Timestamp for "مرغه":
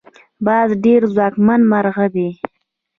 1.71-2.05